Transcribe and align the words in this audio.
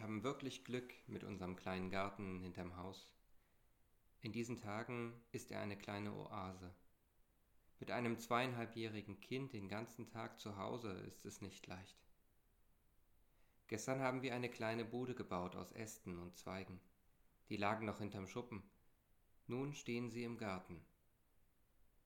Wir 0.00 0.06
haben 0.06 0.22
wirklich 0.22 0.64
Glück 0.64 0.94
mit 1.08 1.24
unserem 1.24 1.56
kleinen 1.56 1.90
Garten 1.90 2.40
hinterm 2.40 2.74
Haus. 2.78 3.12
In 4.22 4.32
diesen 4.32 4.58
Tagen 4.58 5.12
ist 5.30 5.50
er 5.50 5.60
eine 5.60 5.76
kleine 5.76 6.14
Oase. 6.14 6.74
Mit 7.80 7.90
einem 7.90 8.18
zweieinhalbjährigen 8.18 9.20
Kind 9.20 9.52
den 9.52 9.68
ganzen 9.68 10.08
Tag 10.08 10.40
zu 10.40 10.56
Hause 10.56 10.90
ist 11.06 11.26
es 11.26 11.42
nicht 11.42 11.66
leicht. 11.66 11.98
Gestern 13.66 14.00
haben 14.00 14.22
wir 14.22 14.34
eine 14.34 14.48
kleine 14.48 14.86
Bude 14.86 15.14
gebaut 15.14 15.54
aus 15.54 15.70
Ästen 15.72 16.18
und 16.18 16.34
Zweigen. 16.34 16.80
Die 17.50 17.58
lagen 17.58 17.84
noch 17.84 17.98
hinterm 17.98 18.26
Schuppen. 18.26 18.62
Nun 19.48 19.74
stehen 19.74 20.08
sie 20.08 20.24
im 20.24 20.38
Garten. 20.38 20.82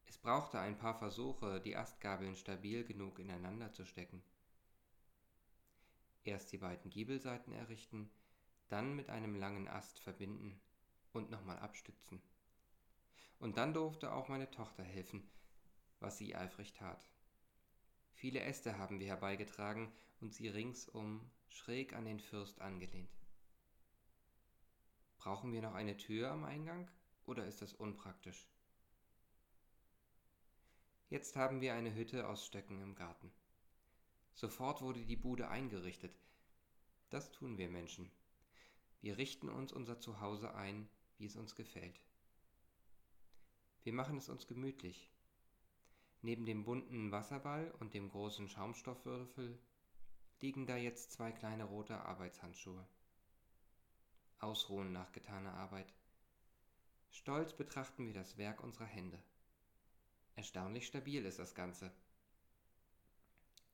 Es 0.07 0.19
brauchte 0.19 0.59
ein 0.59 0.79
paar 0.79 0.99
Versuche, 0.99 1.61
die 1.61 1.77
Astgabeln 1.77 2.35
stabil 2.35 2.83
genug 2.83 3.21
ineinander 3.21 3.73
zu 3.73 3.85
stecken. 3.85 4.21
Erst 6.25 6.53
die 6.53 6.59
beiden 6.59 6.91
Giebelseiten 6.91 7.53
errichten, 7.53 8.11
dann 8.69 8.97
mit 8.97 9.11
einem 9.11 9.35
langen 9.35 9.69
Ast 9.69 10.01
verbinden 10.01 10.59
und 11.13 11.31
nochmal 11.31 11.59
abstützen. 11.59 12.21
Und 13.39 13.59
dann 13.59 13.75
durfte 13.75 14.13
auch 14.13 14.29
meine 14.29 14.51
Tochter 14.51 14.83
helfen, 14.83 15.23
was 16.01 16.17
sie 16.17 16.35
eifrig 16.35 16.73
tat. 16.73 17.11
Viele 18.15 18.41
Äste 18.41 18.79
haben 18.79 19.01
wir 19.01 19.07
herbeigetragen 19.07 19.93
und 20.21 20.33
sie 20.33 20.49
ringsum 20.49 21.31
schräg 21.47 21.93
an 21.93 22.07
den 22.07 22.21
Fürst 22.21 22.61
angelehnt. 22.61 23.11
Brauchen 25.19 25.53
wir 25.53 25.63
noch 25.63 25.75
eine 25.75 25.97
Tür 25.97 26.31
am 26.31 26.45
Eingang 26.45 26.91
oder 27.27 27.47
ist 27.47 27.61
das 27.61 27.75
unpraktisch? 27.75 28.49
Jetzt 31.11 31.37
haben 31.37 31.61
wir 31.61 31.75
eine 31.75 31.95
Hütte 31.95 32.27
aus 32.29 32.47
Stöcken 32.47 32.81
im 32.81 32.95
Garten. 32.95 33.31
Sofort 34.35 34.83
wurde 34.83 35.05
die 35.05 35.17
Bude 35.17 35.49
eingerichtet. 35.49 36.19
Das 37.11 37.31
tun 37.31 37.57
wir 37.57 37.69
Menschen. 37.69 38.11
Wir 39.01 39.17
richten 39.17 39.49
uns 39.49 39.73
unser 39.73 40.01
Zuhause 40.01 40.55
ein, 40.55 40.89
wie 41.19 41.27
es 41.27 41.37
uns 41.37 41.55
gefällt. 41.55 42.01
Wir 43.85 43.93
machen 43.93 44.17
es 44.17 44.29
uns 44.29 44.47
gemütlich. 44.47 45.11
Neben 46.23 46.47
dem 46.47 46.65
bunten 46.65 47.13
Wasserball 47.13 47.71
und 47.81 47.95
dem 47.95 48.09
großen 48.09 48.49
Schaumstoffwürfel 48.49 49.59
liegen 50.41 50.67
da 50.67 50.77
jetzt 50.77 51.13
zwei 51.13 51.31
kleine 51.31 51.65
rote 51.65 52.01
Arbeitshandschuhe. 52.01 52.87
Ausruhen 54.39 54.91
nach 54.91 55.13
getaner 55.13 55.55
Arbeit. 55.55 55.93
Stolz 57.11 57.53
betrachten 57.53 58.07
wir 58.07 58.15
das 58.15 58.37
Werk 58.39 58.63
unserer 58.63 58.87
Hände. 58.87 59.23
Erstaunlich 60.35 60.87
stabil 60.87 61.25
ist 61.25 61.39
das 61.39 61.55
Ganze. 61.55 61.93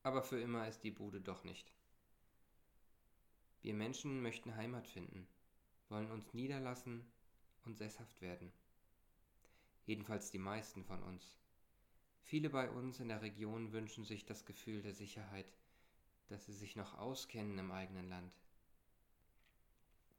Aber 0.03 0.23
für 0.23 0.41
immer 0.41 0.67
ist 0.67 0.83
die 0.83 0.91
Bude 0.91 1.21
doch 1.21 1.45
nicht. 1.45 1.73
Wir 3.63 3.75
Menschen 3.75 4.23
möchten 4.23 4.57
Heimat 4.57 4.89
finden, 4.89 5.27
wollen 5.91 6.11
uns 6.11 6.33
niederlassen 6.33 7.05
und 7.67 7.77
sesshaft 7.77 8.21
werden. 8.23 8.51
Jedenfalls 9.85 10.31
die 10.31 10.39
meisten 10.39 10.85
von 10.85 11.03
uns. 11.03 11.37
Viele 12.23 12.49
bei 12.49 12.71
uns 12.71 13.01
in 13.01 13.09
der 13.09 13.21
Region 13.21 13.73
wünschen 13.73 14.05
sich 14.05 14.25
das 14.25 14.47
Gefühl 14.47 14.81
der 14.81 14.95
Sicherheit, 14.95 15.53
dass 16.29 16.47
sie 16.47 16.55
sich 16.55 16.77
noch 16.77 16.97
auskennen 16.97 17.59
im 17.59 17.71
eigenen 17.71 18.09
Land. 18.09 18.33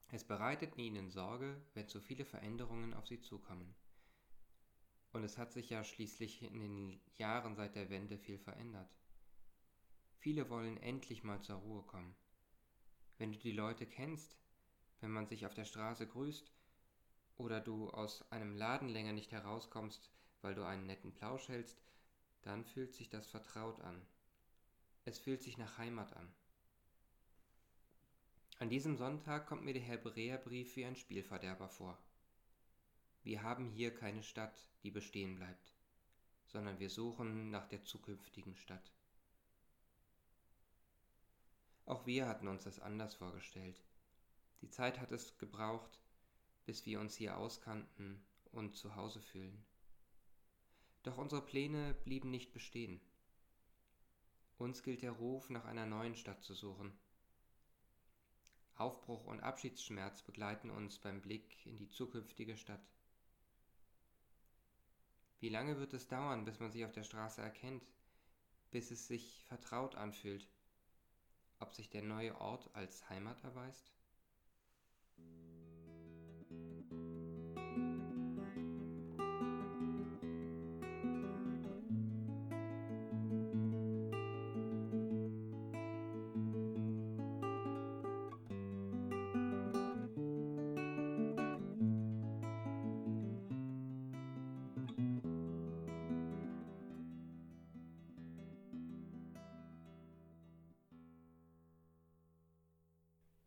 Es 0.10 0.24
bereitet 0.26 0.78
ihnen 0.78 1.10
Sorge, 1.10 1.60
wenn 1.74 1.88
zu 1.88 2.02
viele 2.02 2.26
Veränderungen 2.26 2.94
auf 2.94 3.08
sie 3.08 3.22
zukommen. 3.22 3.74
Und 5.14 5.24
es 5.24 5.38
hat 5.38 5.54
sich 5.54 5.70
ja 5.70 5.84
schließlich 5.84 6.44
in 6.44 6.60
den 6.60 7.02
Jahren 7.18 7.56
seit 7.56 7.76
der 7.76 7.90
Wende 7.90 8.18
viel 8.18 8.38
verändert. 8.38 8.90
Viele 10.22 10.52
wollen 10.52 10.78
endlich 10.78 11.24
mal 11.24 11.42
zur 11.42 11.56
Ruhe 11.56 11.82
kommen. 11.82 12.16
Wenn 13.18 13.34
du 13.34 13.40
die 13.40 13.54
Leute 13.54 13.88
kennst, 13.88 14.38
wenn 15.00 15.10
man 15.10 15.26
sich 15.26 15.48
auf 15.48 15.56
der 15.56 15.66
Straße 15.66 16.06
grüßt 16.06 16.52
oder 17.38 17.60
du 17.60 17.90
aus 17.90 18.24
einem 18.32 18.56
Laden 18.56 18.88
länger 18.88 19.14
nicht 19.14 19.32
herauskommst, 19.32 20.12
weil 20.44 20.54
du 20.54 20.64
einen 20.64 20.86
netten 20.86 21.12
Plausch 21.12 21.48
hältst, 21.48 21.82
dann 22.44 22.64
fühlt 22.66 22.94
sich 22.94 23.10
das 23.10 23.26
vertraut 23.26 23.82
an. 23.82 24.00
Es 25.06 25.18
fühlt 25.18 25.42
sich 25.42 25.58
nach 25.58 25.80
Heimat 25.80 26.16
an. 26.16 26.32
An 28.60 28.70
diesem 28.70 28.98
Sonntag 28.98 29.48
kommt 29.48 29.66
mir 29.66 29.74
der 29.74 29.82
Hebräerbrief 29.82 30.76
wie 30.76 30.86
ein 30.86 30.96
Spielverderber 30.96 31.68
vor. 31.68 31.98
Wir 33.24 33.42
haben 33.42 33.72
hier 33.72 33.92
keine 33.92 34.22
Stadt, 34.22 34.68
die 34.84 34.92
bestehen 34.92 35.36
bleibt, 35.38 35.74
sondern 36.46 36.78
wir 36.78 36.92
suchen 36.92 37.50
nach 37.50 37.68
der 37.68 37.84
zukünftigen 37.84 38.56
Stadt. 38.56 38.92
Auch 41.86 42.06
wir 42.06 42.28
hatten 42.28 42.48
uns 42.48 42.64
das 42.64 42.80
anders 42.80 43.16
vorgestellt. 43.16 43.82
Die 44.62 44.70
Zeit 44.70 45.00
hat 45.00 45.12
es 45.12 45.38
gebraucht, 45.38 46.00
bis 46.66 46.86
wir 46.86 47.00
uns 47.00 47.16
hier 47.16 47.38
auskannten 47.38 48.24
und 48.52 48.76
zu 48.76 48.96
Hause 48.96 49.22
fühlen. 49.22 49.66
Doch 51.04 51.18
unsere 51.18 51.42
Pläne 51.42 51.96
blieben 52.04 52.30
nicht 52.30 52.54
bestehen. 52.54 53.02
Uns 54.58 54.84
gilt 54.84 55.02
der 55.02 55.14
Ruf, 55.14 55.50
nach 55.50 55.66
einer 55.66 55.88
neuen 55.88 56.16
Stadt 56.16 56.44
zu 56.44 56.54
suchen. 56.54 56.94
Aufbruch 58.76 59.26
und 59.26 59.40
Abschiedsschmerz 59.40 60.22
begleiten 60.22 60.70
uns 60.70 61.00
beim 61.00 61.22
Blick 61.22 61.66
in 61.66 61.78
die 61.78 61.90
zukünftige 61.90 62.58
Stadt. 62.58 62.82
Wie 65.40 65.50
lange 65.50 65.80
wird 65.80 65.94
es 65.94 66.08
dauern, 66.08 66.46
bis 66.46 66.60
man 66.60 66.72
sich 66.72 66.86
auf 66.86 66.92
der 66.92 67.04
Straße 67.04 67.42
erkennt, 67.42 67.84
bis 68.70 68.92
es 68.92 69.08
sich 69.08 69.44
vertraut 69.48 69.96
anfühlt, 69.96 70.48
ob 71.62 71.74
sich 71.74 71.90
der 71.90 72.02
neue 72.02 72.40
Ort 72.40 72.70
als 72.74 73.10
Heimat 73.10 73.44
erweist? 73.44 73.92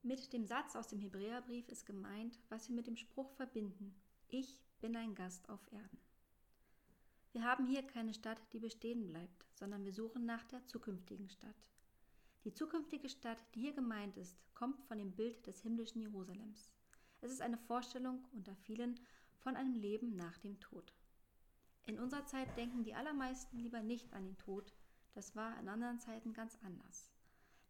Mit 0.06 0.34
dem 0.34 0.44
Satz 0.44 0.76
aus 0.76 0.88
dem 0.88 1.00
Hebräerbrief 1.00 1.66
ist 1.70 1.86
gemeint, 1.86 2.38
was 2.50 2.68
wir 2.68 2.76
mit 2.76 2.86
dem 2.86 2.94
Spruch 2.94 3.32
verbinden. 3.32 3.94
Ich 4.28 4.60
bin 4.82 4.94
ein 4.96 5.14
Gast 5.14 5.48
auf 5.48 5.66
Erden. 5.72 5.98
Wir 7.32 7.42
haben 7.42 7.66
hier 7.66 7.82
keine 7.82 8.12
Stadt, 8.12 8.38
die 8.52 8.58
bestehen 8.58 9.06
bleibt, 9.06 9.46
sondern 9.54 9.82
wir 9.86 9.94
suchen 9.94 10.26
nach 10.26 10.44
der 10.44 10.62
zukünftigen 10.66 11.30
Stadt. 11.30 11.56
Die 12.44 12.52
zukünftige 12.52 13.08
Stadt, 13.08 13.42
die 13.54 13.62
hier 13.62 13.72
gemeint 13.72 14.18
ist, 14.18 14.36
kommt 14.52 14.82
von 14.82 14.98
dem 14.98 15.12
Bild 15.12 15.46
des 15.46 15.62
himmlischen 15.62 16.02
Jerusalems. 16.02 16.68
Es 17.22 17.32
ist 17.32 17.40
eine 17.40 17.56
Vorstellung 17.56 18.28
unter 18.32 18.54
vielen 18.56 19.00
von 19.38 19.56
einem 19.56 19.74
Leben 19.74 20.16
nach 20.16 20.36
dem 20.36 20.60
Tod. 20.60 20.92
In 21.86 21.98
unserer 21.98 22.26
Zeit 22.26 22.54
denken 22.58 22.84
die 22.84 22.94
allermeisten 22.94 23.56
lieber 23.56 23.82
nicht 23.82 24.12
an 24.12 24.24
den 24.24 24.36
Tod, 24.36 24.70
das 25.14 25.34
war 25.34 25.58
in 25.58 25.70
anderen 25.70 25.98
Zeiten 25.98 26.34
ganz 26.34 26.58
anders. 26.62 27.13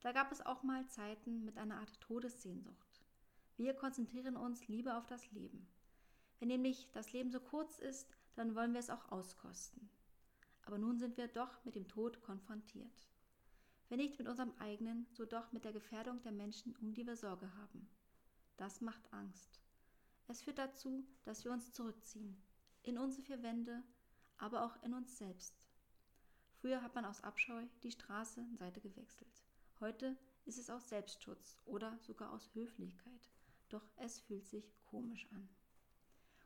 Da 0.05 0.13
gab 0.13 0.31
es 0.31 0.45
auch 0.45 0.63
mal 0.63 0.87
Zeiten 0.89 1.47
mit 1.47 1.57
einer 1.57 1.79
Art 1.79 1.99
Todessehnsucht. 2.03 3.01
Wir 3.57 3.73
konzentrieren 3.73 4.37
uns 4.37 4.69
lieber 4.69 4.99
auf 4.99 5.07
das 5.07 5.33
Leben. 5.33 5.67
Wenn 6.39 6.49
nämlich 6.49 6.91
das 6.93 7.15
Leben 7.15 7.31
so 7.31 7.41
kurz 7.41 7.79
ist, 7.79 8.15
dann 8.35 8.55
wollen 8.55 8.75
wir 8.75 8.81
es 8.81 8.91
auch 8.91 9.11
auskosten. 9.11 9.89
Aber 10.67 10.77
nun 10.77 10.99
sind 10.99 11.17
wir 11.17 11.27
doch 11.27 11.65
mit 11.65 11.75
dem 11.75 11.89
Tod 11.89 12.21
konfrontiert. 12.21 13.09
Wenn 13.89 13.97
nicht 13.97 14.19
mit 14.19 14.29
unserem 14.29 14.53
eigenen, 14.59 15.07
so 15.15 15.25
doch 15.25 15.53
mit 15.53 15.65
der 15.65 15.73
Gefährdung 15.73 16.21
der 16.21 16.33
Menschen, 16.33 16.77
um 16.83 16.93
die 16.93 17.07
wir 17.07 17.17
Sorge 17.17 17.51
haben. 17.57 17.89
Das 18.59 18.83
macht 18.83 19.11
Angst. 19.11 19.59
Es 20.29 20.43
führt 20.43 20.59
dazu, 20.59 21.03
dass 21.25 21.47
wir 21.47 21.53
uns 21.53 21.73
zurückziehen, 21.73 22.37
in 22.83 22.99
unsere 22.99 23.23
vier 23.23 23.43
Wände, 23.43 23.83
aber 24.37 24.67
auch 24.67 24.83
in 24.83 24.93
uns 24.93 25.17
selbst. 25.17 25.65
Früher 26.61 26.83
hat 26.83 26.95
man 26.95 27.07
aus 27.07 27.25
Abscheu 27.25 27.65
die 27.83 27.93
Straßenseite 27.93 28.83
gewechselt. 28.83 29.44
Heute 29.81 30.17
ist 30.45 30.59
es 30.59 30.71
aus 30.71 30.89
Selbstschutz 30.89 31.59
oder 31.65 31.99
sogar 31.99 32.33
aus 32.33 32.55
Höflichkeit. 32.55 33.31
Doch 33.69 33.87
es 33.97 34.21
fühlt 34.21 34.47
sich 34.47 34.73
komisch 34.85 35.27
an. 35.33 35.49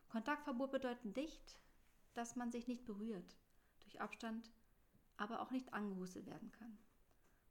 Kontaktverbot 0.09 0.71
bedeutet 0.71 1.15
nicht, 1.15 1.55
dass 2.13 2.35
man 2.35 2.51
sich 2.51 2.67
nicht 2.67 2.85
berührt, 2.85 3.37
durch 3.81 4.01
Abstand, 4.01 4.51
aber 5.17 5.41
auch 5.41 5.51
nicht 5.51 5.73
angehustet 5.73 6.25
werden 6.25 6.51
kann. 6.51 6.77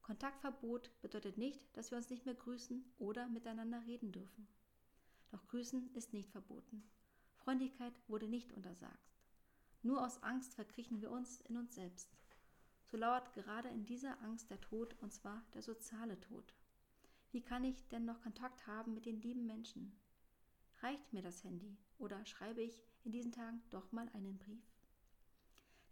Kontaktverbot 0.02 0.90
bedeutet 1.00 1.38
nicht, 1.38 1.60
dass 1.76 1.90
wir 1.90 1.98
uns 1.98 2.10
nicht 2.10 2.24
mehr 2.24 2.34
grüßen 2.34 2.84
oder 2.98 3.28
miteinander 3.28 3.84
reden 3.86 4.10
dürfen. 4.10 4.48
Doch 5.30 5.46
Grüßen 5.46 5.94
ist 5.94 6.12
nicht 6.12 6.30
verboten. 6.30 6.82
Freundlichkeit 7.36 7.92
wurde 8.08 8.26
nicht 8.26 8.52
untersagt. 8.52 9.12
Nur 9.82 10.04
aus 10.04 10.22
Angst 10.22 10.54
verkriechen 10.54 11.00
wir 11.00 11.10
uns 11.10 11.40
in 11.42 11.56
uns 11.56 11.74
selbst 11.74 12.16
so 12.90 12.96
lauert 12.96 13.32
gerade 13.34 13.68
in 13.68 13.84
dieser 13.84 14.20
Angst 14.22 14.50
der 14.50 14.60
Tod, 14.60 14.96
und 15.00 15.12
zwar 15.12 15.42
der 15.54 15.62
soziale 15.62 16.18
Tod. 16.20 16.54
Wie 17.30 17.42
kann 17.42 17.64
ich 17.64 17.86
denn 17.88 18.06
noch 18.06 18.22
Kontakt 18.22 18.66
haben 18.66 18.94
mit 18.94 19.04
den 19.04 19.20
lieben 19.20 19.46
Menschen? 19.46 19.92
Reicht 20.80 21.12
mir 21.12 21.22
das 21.22 21.44
Handy 21.44 21.76
oder 21.98 22.24
schreibe 22.24 22.62
ich 22.62 22.82
in 23.04 23.12
diesen 23.12 23.32
Tagen 23.32 23.62
doch 23.70 23.92
mal 23.92 24.08
einen 24.14 24.38
Brief? 24.38 24.64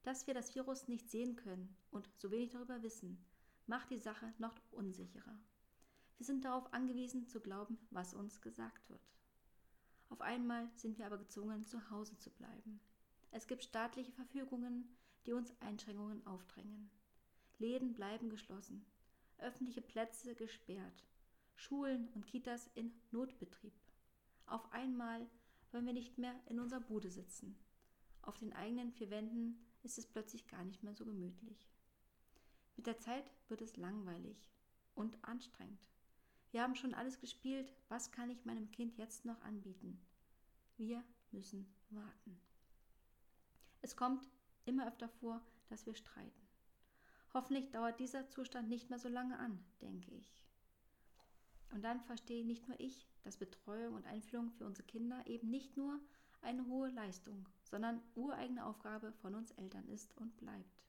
Dass 0.04 0.26
wir 0.26 0.34
das 0.34 0.54
Virus 0.54 0.88
nicht 0.88 1.10
sehen 1.10 1.36
können 1.36 1.76
und 1.90 2.08
so 2.16 2.30
wenig 2.30 2.50
darüber 2.50 2.82
wissen, 2.82 3.22
macht 3.66 3.90
die 3.90 3.98
Sache 3.98 4.32
noch 4.38 4.54
unsicherer. 4.70 5.38
Wir 6.16 6.24
sind 6.24 6.44
darauf 6.44 6.72
angewiesen 6.72 7.26
zu 7.26 7.40
glauben, 7.40 7.78
was 7.90 8.14
uns 8.14 8.40
gesagt 8.40 8.88
wird. 8.88 9.06
Auf 10.08 10.20
einmal 10.22 10.70
sind 10.74 10.96
wir 10.96 11.06
aber 11.06 11.18
gezwungen, 11.18 11.64
zu 11.64 11.90
Hause 11.90 12.16
zu 12.16 12.30
bleiben. 12.30 12.80
Es 13.32 13.46
gibt 13.46 13.64
staatliche 13.64 14.12
Verfügungen, 14.12 14.96
die 15.26 15.32
uns 15.32 15.52
Einschränkungen 15.60 16.24
aufdrängen. 16.26 16.90
Läden 17.58 17.92
bleiben 17.94 18.30
geschlossen, 18.30 18.84
öffentliche 19.38 19.82
Plätze 19.82 20.34
gesperrt, 20.34 21.04
Schulen 21.54 22.08
und 22.14 22.26
Kitas 22.26 22.70
in 22.74 22.92
Notbetrieb. 23.10 23.74
Auf 24.46 24.72
einmal 24.72 25.26
wollen 25.72 25.86
wir 25.86 25.92
nicht 25.92 26.18
mehr 26.18 26.34
in 26.46 26.60
unserer 26.60 26.80
Bude 26.80 27.10
sitzen. 27.10 27.58
Auf 28.22 28.38
den 28.38 28.52
eigenen 28.52 28.92
vier 28.92 29.10
Wänden 29.10 29.58
ist 29.82 29.98
es 29.98 30.06
plötzlich 30.06 30.46
gar 30.48 30.64
nicht 30.64 30.82
mehr 30.82 30.94
so 30.94 31.04
gemütlich. 31.04 31.68
Mit 32.76 32.86
der 32.86 32.98
Zeit 32.98 33.30
wird 33.48 33.62
es 33.62 33.76
langweilig 33.76 34.50
und 34.94 35.22
anstrengend. 35.24 35.80
Wir 36.50 36.62
haben 36.62 36.74
schon 36.74 36.94
alles 36.94 37.18
gespielt, 37.18 37.72
was 37.88 38.12
kann 38.12 38.30
ich 38.30 38.44
meinem 38.44 38.70
Kind 38.70 38.96
jetzt 38.96 39.24
noch 39.24 39.40
anbieten? 39.42 40.00
Wir 40.76 41.02
müssen 41.32 41.66
warten. 41.90 42.40
Es 43.82 43.96
kommt 43.96 44.28
immer 44.66 44.86
öfter 44.86 45.08
vor, 45.08 45.40
dass 45.68 45.86
wir 45.86 45.94
streiten. 45.94 46.46
Hoffentlich 47.34 47.70
dauert 47.70 48.00
dieser 48.00 48.28
Zustand 48.28 48.68
nicht 48.68 48.90
mehr 48.90 48.98
so 48.98 49.08
lange 49.08 49.38
an, 49.38 49.58
denke 49.80 50.10
ich. 50.14 50.34
Und 51.72 51.82
dann 51.82 52.00
verstehe 52.00 52.46
nicht 52.46 52.66
nur 52.68 52.78
ich, 52.80 53.06
dass 53.22 53.36
Betreuung 53.36 53.94
und 53.94 54.06
Einfühlung 54.06 54.50
für 54.52 54.64
unsere 54.64 54.86
Kinder 54.86 55.26
eben 55.26 55.50
nicht 55.50 55.76
nur 55.76 56.00
eine 56.40 56.66
hohe 56.66 56.88
Leistung, 56.90 57.48
sondern 57.64 58.00
ureigene 58.14 58.64
Aufgabe 58.64 59.12
von 59.12 59.34
uns 59.34 59.50
Eltern 59.52 59.86
ist 59.88 60.16
und 60.16 60.36
bleibt. 60.36 60.82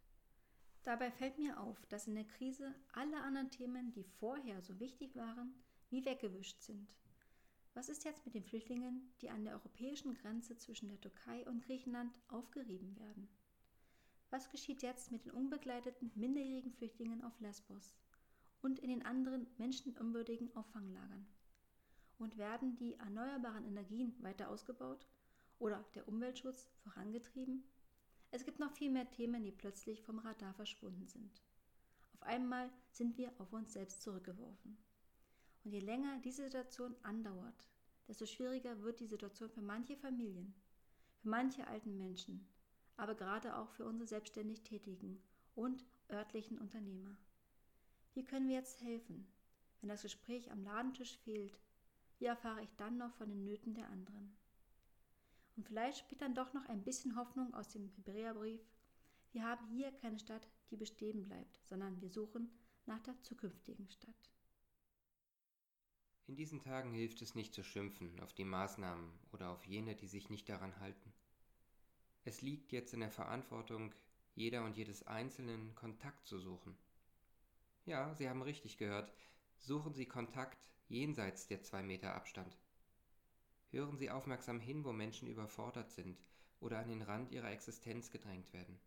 Dabei 0.83 1.11
fällt 1.11 1.37
mir 1.37 1.59
auf, 1.59 1.85
dass 1.87 2.07
in 2.07 2.15
der 2.15 2.23
Krise 2.23 2.73
alle 2.93 3.21
anderen 3.21 3.49
Themen, 3.49 3.91
die 3.91 4.03
vorher 4.03 4.61
so 4.61 4.79
wichtig 4.79 5.15
waren, 5.15 5.53
wie 5.89 6.05
weggewischt 6.05 6.61
sind. 6.61 6.87
Was 7.73 7.89
ist 7.89 8.05
jetzt 8.05 8.25
mit 8.25 8.35
den 8.35 8.43
Flüchtlingen, 8.43 9.13
die 9.21 9.29
an 9.29 9.43
der 9.43 9.53
europäischen 9.53 10.13
Grenze 10.13 10.57
zwischen 10.57 10.87
der 10.87 11.01
Türkei 11.01 11.45
und 11.47 11.63
Griechenland 11.65 12.17
aufgerieben 12.29 12.97
werden? 12.97 13.27
Was 14.29 14.49
geschieht 14.49 14.81
jetzt 14.81 15.11
mit 15.11 15.25
den 15.25 15.31
unbegleiteten 15.31 16.11
minderjährigen 16.15 16.73
Flüchtlingen 16.73 17.23
auf 17.23 17.39
Lesbos 17.39 17.95
und 18.61 18.79
in 18.79 18.89
den 18.89 19.05
anderen 19.05 19.47
menschenunwürdigen 19.57 20.53
Auffanglagern? 20.55 21.25
Und 22.17 22.37
werden 22.37 22.75
die 22.75 22.95
erneuerbaren 22.95 23.65
Energien 23.65 24.15
weiter 24.21 24.49
ausgebaut 24.49 25.07
oder 25.59 25.85
der 25.95 26.07
Umweltschutz 26.07 26.67
vorangetrieben? 26.83 27.63
Es 28.31 28.43
gibt 28.43 28.59
noch 28.59 28.71
viel 28.71 28.91
mehr 28.91 29.09
Themen, 29.09 29.43
die 29.43 29.51
plötzlich 29.51 30.01
vom 30.01 30.19
Radar 30.19 30.53
verschwunden 30.53 31.07
sind. 31.07 31.41
Auf 32.13 32.23
einmal 32.23 32.69
sind 32.91 33.17
wir 33.17 33.31
auf 33.37 33.53
uns 33.53 33.73
selbst 33.73 34.01
zurückgeworfen. 34.01 34.77
Und 35.63 35.71
je 35.71 35.79
länger 35.79 36.19
diese 36.19 36.43
Situation 36.43 36.95
andauert, 37.03 37.69
desto 38.07 38.25
schwieriger 38.25 38.81
wird 38.81 38.99
die 38.99 39.07
Situation 39.07 39.49
für 39.49 39.61
manche 39.61 39.95
Familien, 39.95 40.53
für 41.19 41.29
manche 41.29 41.67
alten 41.67 41.97
Menschen, 41.97 42.47
aber 42.97 43.15
gerade 43.15 43.55
auch 43.55 43.69
für 43.71 43.85
unsere 43.85 44.07
selbstständig 44.07 44.63
Tätigen 44.63 45.21
und 45.55 45.85
örtlichen 46.11 46.57
Unternehmer. 46.57 47.15
Wie 48.13 48.25
können 48.25 48.47
wir 48.47 48.55
jetzt 48.55 48.81
helfen, 48.81 49.27
wenn 49.79 49.89
das 49.89 50.01
Gespräch 50.01 50.51
am 50.51 50.63
Ladentisch 50.63 51.17
fehlt? 51.19 51.59
Wie 52.17 52.25
erfahre 52.25 52.63
ich 52.63 52.73
dann 52.77 52.97
noch 52.97 53.13
von 53.13 53.29
den 53.29 53.43
Nöten 53.43 53.75
der 53.75 53.87
anderen? 53.89 54.35
Und 55.55 55.65
vielleicht 55.65 55.99
spielt 55.99 56.21
dann 56.21 56.35
doch 56.35 56.53
noch 56.53 56.65
ein 56.69 56.83
bisschen 56.83 57.15
Hoffnung 57.15 57.53
aus 57.53 57.69
dem 57.69 57.89
Hebräerbrief. 57.89 58.61
Wir 59.31 59.43
haben 59.43 59.67
hier 59.67 59.91
keine 59.91 60.19
Stadt, 60.19 60.47
die 60.71 60.77
bestehen 60.77 61.23
bleibt, 61.23 61.59
sondern 61.65 61.99
wir 62.01 62.09
suchen 62.09 62.49
nach 62.85 63.01
der 63.01 63.21
zukünftigen 63.21 63.89
Stadt. 63.89 64.31
In 66.27 66.35
diesen 66.35 66.59
Tagen 66.59 66.91
hilft 66.91 67.21
es 67.21 67.35
nicht 67.35 67.53
zu 67.53 67.63
schimpfen 67.63 68.19
auf 68.19 68.33
die 68.33 68.43
Maßnahmen 68.43 69.11
oder 69.31 69.49
auf 69.49 69.65
jene, 69.65 69.95
die 69.95 70.07
sich 70.07 70.29
nicht 70.29 70.49
daran 70.49 70.79
halten. 70.79 71.13
Es 72.27 72.41
liegt 72.41 72.73
jetzt 72.73 72.93
in 72.93 72.99
der 72.99 73.09
Verantwortung 73.09 73.93
jeder 74.35 74.65
und 74.65 74.75
jedes 74.75 75.07
Einzelnen, 75.07 75.73
Kontakt 75.75 76.27
zu 76.27 76.37
suchen. 76.39 76.77
Ja, 77.85 78.13
Sie 78.15 78.27
haben 78.27 78.41
richtig 78.41 78.77
gehört, 78.77 79.13
suchen 79.55 79.93
Sie 79.93 80.05
Kontakt 80.05 80.67
jenseits 80.89 81.47
der 81.47 81.63
zwei 81.63 81.81
Meter 81.81 82.15
Abstand. 82.15 82.57
Hören 83.71 83.95
Sie 83.95 84.11
aufmerksam 84.11 84.59
hin, 84.59 84.83
wo 84.83 84.91
Menschen 84.91 85.29
überfordert 85.29 85.89
sind 85.89 86.19
oder 86.59 86.79
an 86.79 86.89
den 86.89 87.01
Rand 87.01 87.31
ihrer 87.31 87.49
Existenz 87.49 88.11
gedrängt 88.11 88.51
werden. 88.51 88.77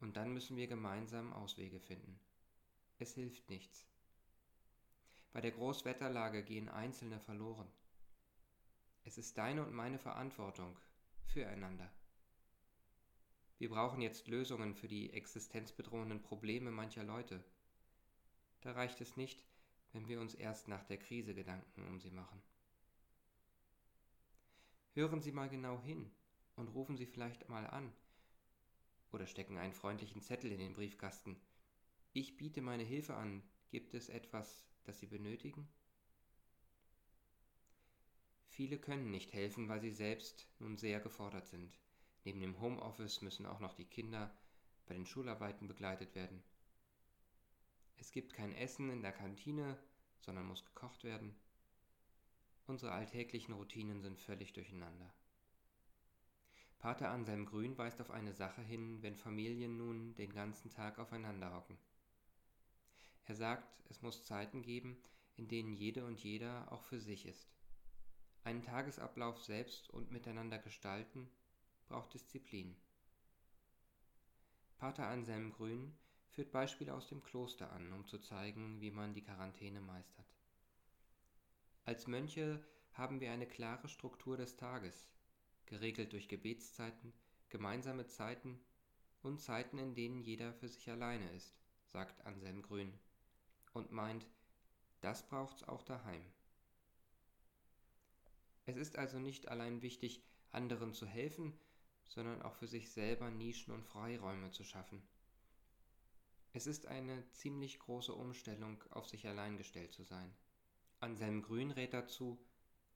Und 0.00 0.16
dann 0.16 0.32
müssen 0.32 0.56
wir 0.56 0.68
gemeinsam 0.68 1.34
Auswege 1.34 1.80
finden. 1.80 2.18
Es 2.98 3.12
hilft 3.12 3.50
nichts. 3.50 3.86
Bei 5.34 5.42
der 5.42 5.50
Großwetterlage 5.50 6.44
gehen 6.44 6.70
Einzelne 6.70 7.20
verloren. 7.20 7.68
Es 9.04 9.18
ist 9.18 9.36
deine 9.36 9.66
und 9.66 9.74
meine 9.74 9.98
Verantwortung, 9.98 10.74
füreinander. 11.26 11.90
Wir 13.58 13.68
brauchen 13.68 14.00
jetzt 14.00 14.28
Lösungen 14.28 14.74
für 14.74 14.88
die 14.88 15.12
existenzbedrohenden 15.12 16.22
Probleme 16.22 16.70
mancher 16.70 17.04
Leute. 17.04 17.44
Da 18.60 18.72
reicht 18.72 19.00
es 19.00 19.16
nicht, 19.16 19.44
wenn 19.92 20.08
wir 20.08 20.20
uns 20.20 20.34
erst 20.34 20.68
nach 20.68 20.84
der 20.84 20.98
Krise 20.98 21.34
Gedanken 21.34 21.86
um 21.86 22.00
sie 22.00 22.10
machen. 22.10 22.42
Hören 24.94 25.20
Sie 25.20 25.32
mal 25.32 25.48
genau 25.48 25.80
hin 25.80 26.10
und 26.56 26.68
rufen 26.68 26.96
Sie 26.96 27.06
vielleicht 27.06 27.48
mal 27.48 27.66
an 27.66 27.92
oder 29.12 29.26
stecken 29.26 29.58
einen 29.58 29.72
freundlichen 29.72 30.22
Zettel 30.22 30.52
in 30.52 30.58
den 30.58 30.74
Briefkasten. 30.74 31.40
Ich 32.12 32.36
biete 32.36 32.60
meine 32.60 32.82
Hilfe 32.82 33.14
an. 33.14 33.42
Gibt 33.70 33.94
es 33.94 34.08
etwas, 34.08 34.66
das 34.84 34.98
Sie 34.98 35.06
benötigen? 35.06 35.66
Viele 38.52 38.76
können 38.76 39.10
nicht 39.10 39.32
helfen, 39.32 39.70
weil 39.70 39.80
sie 39.80 39.90
selbst 39.90 40.46
nun 40.58 40.76
sehr 40.76 41.00
gefordert 41.00 41.46
sind. 41.46 41.72
Neben 42.24 42.38
dem 42.38 42.60
Homeoffice 42.60 43.22
müssen 43.22 43.46
auch 43.46 43.60
noch 43.60 43.72
die 43.72 43.86
Kinder 43.86 44.30
bei 44.84 44.92
den 44.92 45.06
Schularbeiten 45.06 45.68
begleitet 45.68 46.14
werden. 46.14 46.42
Es 47.96 48.12
gibt 48.12 48.34
kein 48.34 48.54
Essen 48.54 48.90
in 48.90 49.00
der 49.00 49.12
Kantine, 49.12 49.78
sondern 50.20 50.44
muss 50.44 50.66
gekocht 50.66 51.02
werden. 51.02 51.34
Unsere 52.66 52.92
alltäglichen 52.92 53.54
Routinen 53.54 54.02
sind 54.02 54.20
völlig 54.20 54.52
durcheinander. 54.52 55.10
Pater 56.78 57.08
Anselm 57.08 57.46
Grün 57.46 57.78
weist 57.78 58.02
auf 58.02 58.10
eine 58.10 58.34
Sache 58.34 58.60
hin, 58.60 59.02
wenn 59.02 59.16
Familien 59.16 59.78
nun 59.78 60.14
den 60.16 60.34
ganzen 60.34 60.68
Tag 60.68 60.98
aufeinander 60.98 61.54
hocken. 61.54 61.78
Er 63.24 63.34
sagt, 63.34 63.82
es 63.88 64.02
muss 64.02 64.26
Zeiten 64.26 64.60
geben, 64.60 64.98
in 65.36 65.48
denen 65.48 65.72
jede 65.72 66.04
und 66.04 66.22
jeder 66.22 66.70
auch 66.70 66.82
für 66.82 67.00
sich 67.00 67.24
ist. 67.24 67.48
Einen 68.44 68.62
Tagesablauf 68.62 69.42
selbst 69.42 69.88
und 69.90 70.10
miteinander 70.10 70.58
gestalten 70.58 71.30
braucht 71.86 72.12
Disziplin. 72.14 72.76
Pater 74.78 75.06
Anselm 75.06 75.52
Grün 75.52 75.96
führt 76.30 76.50
Beispiele 76.50 76.92
aus 76.92 77.06
dem 77.06 77.22
Kloster 77.22 77.70
an, 77.72 77.92
um 77.92 78.04
zu 78.06 78.18
zeigen, 78.18 78.80
wie 78.80 78.90
man 78.90 79.14
die 79.14 79.22
Quarantäne 79.22 79.80
meistert. 79.80 80.26
Als 81.84 82.06
Mönche 82.08 82.64
haben 82.94 83.20
wir 83.20 83.30
eine 83.30 83.46
klare 83.46 83.88
Struktur 83.88 84.36
des 84.36 84.56
Tages, 84.56 85.08
geregelt 85.66 86.12
durch 86.12 86.28
Gebetszeiten, 86.28 87.12
gemeinsame 87.48 88.06
Zeiten 88.06 88.58
und 89.22 89.40
Zeiten, 89.40 89.78
in 89.78 89.94
denen 89.94 90.20
jeder 90.20 90.52
für 90.54 90.68
sich 90.68 90.90
alleine 90.90 91.30
ist, 91.30 91.54
sagt 91.86 92.26
Anselm 92.26 92.62
Grün 92.62 92.92
und 93.72 93.92
meint, 93.92 94.26
das 95.00 95.26
braucht's 95.28 95.62
auch 95.64 95.82
daheim. 95.82 96.24
Es 98.64 98.76
ist 98.76 98.96
also 98.96 99.18
nicht 99.18 99.48
allein 99.48 99.82
wichtig, 99.82 100.22
anderen 100.52 100.92
zu 100.92 101.06
helfen, 101.06 101.58
sondern 102.04 102.42
auch 102.42 102.54
für 102.54 102.68
sich 102.68 102.90
selber 102.90 103.30
Nischen 103.30 103.72
und 103.72 103.84
Freiräume 103.84 104.50
zu 104.50 104.64
schaffen. 104.64 105.02
Es 106.52 106.66
ist 106.66 106.86
eine 106.86 107.28
ziemlich 107.30 107.78
große 107.78 108.14
Umstellung, 108.14 108.82
auf 108.90 109.08
sich 109.08 109.26
allein 109.26 109.56
gestellt 109.56 109.92
zu 109.92 110.04
sein. 110.04 110.32
Anselm 111.00 111.42
Grün 111.42 111.70
rät 111.70 111.94
dazu, 111.94 112.38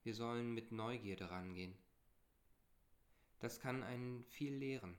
wir 0.05 0.15
sollen 0.15 0.53
mit 0.53 0.71
Neugierde 0.71 1.31
rangehen. 1.31 1.77
Das 3.41 3.59
kann 3.59 3.83
einen 3.83 4.25
viel 4.25 4.55
lehren. 4.55 4.97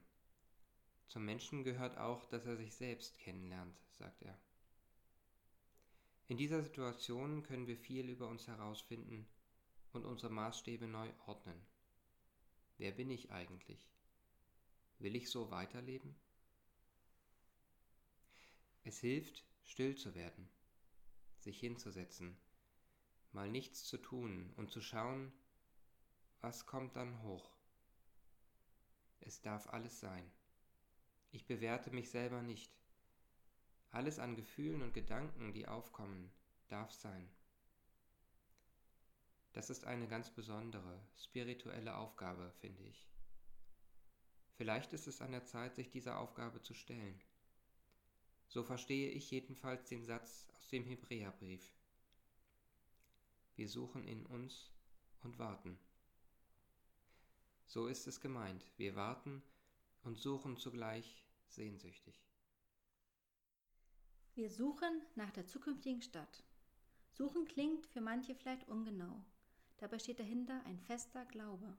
Zum 1.06 1.24
Menschen 1.24 1.64
gehört 1.64 1.96
auch, 1.96 2.26
dass 2.26 2.44
er 2.44 2.56
sich 2.56 2.74
selbst 2.74 3.18
kennenlernt, 3.18 3.80
sagt 3.92 4.22
er. 4.22 4.38
In 6.26 6.36
dieser 6.36 6.62
Situation 6.62 7.42
können 7.42 7.66
wir 7.66 7.78
viel 7.78 8.10
über 8.10 8.28
uns 8.28 8.46
herausfinden 8.46 9.26
und 9.92 10.04
unsere 10.04 10.32
Maßstäbe 10.32 10.86
neu 10.86 11.10
ordnen. 11.26 11.60
Wer 12.76 12.92
bin 12.92 13.10
ich 13.10 13.30
eigentlich? 13.30 13.90
Will 14.98 15.16
ich 15.16 15.30
so 15.30 15.50
weiterleben? 15.50 16.14
Es 18.84 18.98
hilft, 19.00 19.44
still 19.64 19.96
zu 19.96 20.14
werden, 20.14 20.48
sich 21.38 21.60
hinzusetzen, 21.60 22.36
mal 23.32 23.50
nichts 23.50 23.84
zu 23.84 23.98
tun 23.98 24.52
und 24.56 24.70
zu 24.70 24.80
schauen, 24.80 25.32
was 26.40 26.66
kommt 26.66 26.96
dann 26.96 27.22
hoch. 27.22 27.50
Es 29.20 29.40
darf 29.42 29.66
alles 29.68 30.00
sein. 30.00 30.30
Ich 31.30 31.46
bewerte 31.46 31.90
mich 31.90 32.10
selber 32.10 32.42
nicht. 32.42 32.72
Alles 33.90 34.18
an 34.18 34.36
Gefühlen 34.36 34.82
und 34.82 34.94
Gedanken, 34.94 35.52
die 35.52 35.66
aufkommen, 35.66 36.30
darf 36.68 36.92
sein. 36.92 37.28
Das 39.58 39.70
ist 39.70 39.86
eine 39.86 40.06
ganz 40.06 40.30
besondere, 40.30 41.00
spirituelle 41.16 41.96
Aufgabe, 41.96 42.52
finde 42.60 42.84
ich. 42.84 43.08
Vielleicht 44.52 44.92
ist 44.92 45.08
es 45.08 45.20
an 45.20 45.32
der 45.32 45.46
Zeit, 45.46 45.74
sich 45.74 45.90
dieser 45.90 46.20
Aufgabe 46.20 46.62
zu 46.62 46.74
stellen. 46.74 47.20
So 48.46 48.62
verstehe 48.62 49.10
ich 49.10 49.32
jedenfalls 49.32 49.84
den 49.86 50.04
Satz 50.04 50.46
aus 50.54 50.68
dem 50.68 50.84
Hebräerbrief. 50.84 51.74
Wir 53.56 53.68
suchen 53.68 54.06
in 54.06 54.24
uns 54.26 54.70
und 55.24 55.40
warten. 55.40 55.76
So 57.66 57.88
ist 57.88 58.06
es 58.06 58.20
gemeint. 58.20 58.64
Wir 58.76 58.94
warten 58.94 59.42
und 60.04 60.20
suchen 60.20 60.56
zugleich 60.56 61.26
sehnsüchtig. 61.48 62.24
Wir 64.36 64.50
suchen 64.50 65.02
nach 65.16 65.32
der 65.32 65.48
zukünftigen 65.48 66.00
Stadt. 66.00 66.44
Suchen 67.10 67.44
klingt 67.44 67.88
für 67.88 68.00
manche 68.00 68.36
vielleicht 68.36 68.68
ungenau. 68.68 69.24
Dabei 69.78 69.98
steht 69.98 70.20
dahinter 70.20 70.60
ein 70.64 70.78
fester 70.80 71.24
Glaube. 71.24 71.76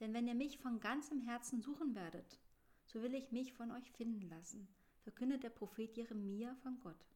Denn 0.00 0.14
wenn 0.14 0.28
ihr 0.28 0.34
mich 0.34 0.58
von 0.58 0.80
ganzem 0.80 1.20
Herzen 1.20 1.60
suchen 1.60 1.94
werdet, 1.94 2.38
so 2.86 3.02
will 3.02 3.14
ich 3.14 3.32
mich 3.32 3.52
von 3.52 3.70
euch 3.70 3.90
finden 3.92 4.28
lassen, 4.28 4.68
verkündet 5.02 5.42
der 5.42 5.50
Prophet 5.50 5.96
Jeremia 5.96 6.54
von 6.56 6.78
Gott. 6.80 7.06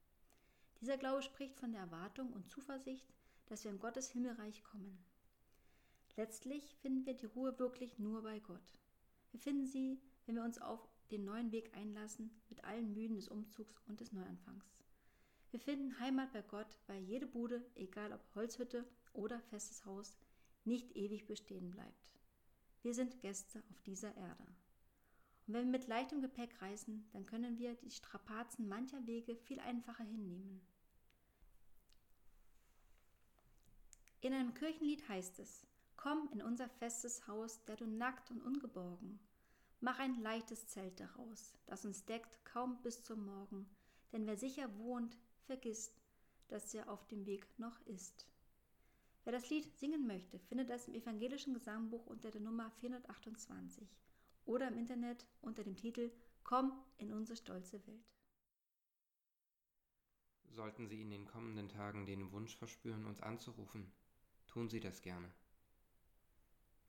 Dieser 0.81 0.97
Glaube 0.97 1.23
spricht 1.23 1.57
von 1.57 1.73
der 1.73 1.83
Erwartung 1.83 2.33
und 2.33 2.49
Zuversicht, 2.49 3.07
dass 3.47 3.65
wir 3.65 3.71
in 3.71 3.79
Gottes 3.79 4.11
Himmelreich 4.11 4.63
kommen. 4.65 4.99
Letztlich 6.17 6.77
finden 6.77 7.07
wir 7.07 7.15
die 7.15 7.27
Ruhe 7.27 7.59
wirklich 7.59 7.99
nur 7.99 8.23
bei 8.23 8.39
Gott. 8.41 8.79
Wir 9.31 9.41
finden 9.41 9.67
sie, 9.67 10.01
wenn 10.27 10.37
wir 10.37 10.45
uns 10.45 10.61
auf 10.61 10.87
den 11.11 11.25
neuen 11.25 11.53
Weg 11.53 11.75
einlassen, 11.77 12.31
mit 12.49 12.65
allen 12.65 12.93
Mühen 12.93 13.15
des 13.15 13.29
Umzugs 13.29 13.81
und 13.87 14.01
des 14.01 14.13
Neuanfangs. 14.13 14.67
Wir 15.51 15.61
finden 15.61 15.99
Heimat 16.01 16.33
bei 16.33 16.43
Gott, 16.43 16.79
weil 16.87 17.03
jede 17.03 17.27
Bude, 17.27 17.65
egal 17.75 18.13
ob 18.13 18.21
Holzhütte 18.35 18.87
oder 19.13 19.41
festes 19.41 19.85
Haus, 19.85 20.17
nicht 20.65 20.97
ewig 20.97 21.27
bestehen 21.27 21.71
bleibt. 21.71 22.15
Wir 22.83 22.95
sind 22.95 23.21
Gäste 23.21 23.63
auf 23.71 23.81
dieser 23.83 24.15
Erde. 24.17 24.45
Und 25.47 25.55
wenn 25.55 25.67
wir 25.67 25.79
mit 25.79 25.89
leichtem 25.89 26.21
Gepäck 26.21 26.61
reisen, 26.63 27.09
dann 27.13 27.27
können 27.27 27.59
wir 27.59 27.75
die 27.75 27.91
Strapazen 27.91 28.69
mancher 28.69 29.07
Wege 29.07 29.37
viel 29.37 29.61
einfacher 29.61 30.05
hinnehmen. 30.05 30.61
In 34.21 34.33
einem 34.33 34.55
Kirchenlied 34.55 35.09
heißt 35.09 35.41
es, 35.41 35.67
Komm 35.97 36.29
in 36.33 36.43
unser 36.43 36.69
festes 36.69 37.29
Haus, 37.29 37.65
der 37.65 37.77
du 37.77 37.87
nackt 37.87 38.33
und 38.33 38.41
ungeborgen. 38.41 39.21
Mach 39.81 40.01
ein 40.01 40.21
leichtes 40.21 40.67
Zelt 40.67 40.99
daraus, 40.99 41.55
das 41.67 41.85
uns 41.85 42.05
deckt 42.05 42.45
kaum 42.45 42.83
bis 42.83 43.03
zum 43.05 43.25
Morgen, 43.25 43.69
denn 44.13 44.27
wer 44.27 44.37
sicher 44.37 44.77
wohnt, 44.79 45.17
vergisst, 45.45 46.01
dass 46.49 46.75
er 46.75 46.91
auf 46.91 47.07
dem 47.07 47.25
Weg 47.27 47.47
noch 47.59 47.81
ist. 47.87 48.27
Wer 49.25 49.33
das 49.33 49.49
Lied 49.51 49.73
singen 49.79 50.07
möchte, 50.07 50.39
findet 50.39 50.69
das 50.69 50.89
im 50.89 50.95
evangelischen 50.95 51.55
Gesangbuch 51.55 52.07
unter 52.07 52.31
der 52.31 52.41
Nummer 52.41 52.71
428 52.81 53.89
oder 54.45 54.67
im 54.69 54.77
Internet 54.77 55.27
unter 55.41 55.63
dem 55.63 55.77
Titel 55.77 56.11
Komm 56.43 56.73
in 56.99 57.13
unsere 57.13 57.37
stolze 57.37 57.87
Welt. 57.87 58.11
Sollten 60.49 60.89
Sie 60.89 61.01
in 61.01 61.11
den 61.11 61.25
kommenden 61.25 61.69
Tagen 61.69 62.05
den 62.05 62.33
Wunsch 62.33 62.57
verspüren, 62.57 63.07
uns 63.07 63.21
anzurufen, 63.21 63.93
tun 64.49 64.69
Sie 64.69 64.81
das 64.81 65.01
gerne. 65.03 65.33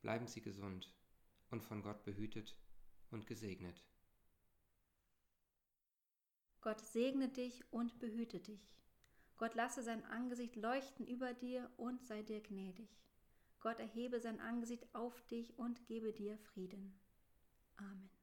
Bleiben 0.01 0.27
Sie 0.27 0.41
gesund 0.41 0.91
und 1.51 1.63
von 1.63 1.81
Gott 1.81 2.03
behütet 2.03 2.57
und 3.11 3.27
gesegnet. 3.27 3.85
Gott 6.61 6.81
segne 6.81 7.29
dich 7.29 7.63
und 7.71 7.99
behüte 7.99 8.39
dich. 8.39 8.73
Gott 9.37 9.55
lasse 9.55 9.83
sein 9.83 10.03
Angesicht 10.05 10.55
leuchten 10.55 11.07
über 11.07 11.33
dir 11.33 11.69
und 11.77 12.03
sei 12.05 12.21
dir 12.23 12.41
gnädig. 12.41 12.89
Gott 13.59 13.79
erhebe 13.79 14.19
sein 14.19 14.39
Angesicht 14.39 14.87
auf 14.93 15.21
dich 15.27 15.57
und 15.57 15.85
gebe 15.85 16.11
dir 16.11 16.37
Frieden. 16.37 16.99
Amen. 17.77 18.22